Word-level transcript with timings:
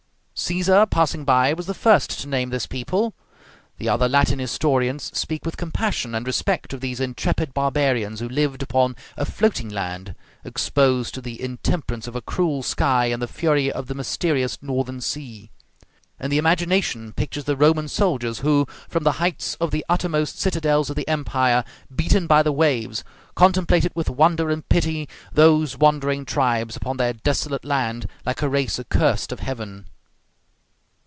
Caesar, 0.43 0.87
passing 0.87 1.23
by, 1.23 1.53
was 1.53 1.67
the 1.67 1.73
first 1.73 2.19
to 2.19 2.27
name 2.27 2.49
this 2.49 2.65
people. 2.65 3.13
The 3.77 3.87
other 3.87 4.09
Latin 4.09 4.39
historians 4.39 5.15
speak 5.15 5.45
with 5.45 5.55
compassion 5.55 6.15
and 6.15 6.25
respect 6.25 6.73
of 6.73 6.81
these 6.81 6.99
intrepid 6.99 7.53
barbarians 7.53 8.19
who 8.21 8.27
lived 8.27 8.63
upon 8.63 8.95
a 9.15 9.23
"floating 9.23 9.69
land," 9.69 10.15
exposed 10.43 11.13
to 11.13 11.21
the 11.21 11.39
intemperance 11.39 12.07
of 12.07 12.15
a 12.15 12.23
cruel 12.23 12.63
sky 12.63 13.05
and 13.05 13.21
the 13.21 13.27
fury 13.27 13.71
of 13.71 13.85
the 13.85 13.93
mysterious 13.93 14.57
northern 14.63 14.99
sea; 14.99 15.51
and 16.19 16.33
the 16.33 16.39
imagination 16.39 17.13
pictures 17.13 17.43
the 17.43 17.55
Roman 17.55 17.87
soldiers, 17.87 18.39
who, 18.39 18.65
from 18.89 19.03
the 19.03 19.13
heights 19.23 19.53
of 19.61 19.69
the 19.69 19.85
uttermost 19.87 20.39
citadels 20.39 20.89
of 20.89 20.95
the 20.95 21.07
empire, 21.07 21.63
beaten 21.95 22.25
by 22.25 22.41
the 22.41 22.51
waves, 22.51 23.03
contemplated 23.35 23.91
with 23.93 24.09
wonder 24.09 24.49
and 24.49 24.67
pity 24.69 25.07
those 25.31 25.77
wandering 25.77 26.25
tribes 26.25 26.75
upon 26.75 26.97
their 26.97 27.13
desolate 27.13 27.63
land, 27.63 28.07
like 28.25 28.41
a 28.41 28.49
race 28.49 28.79
accursed 28.79 29.31
of 29.31 29.39
heaven. 29.39 29.85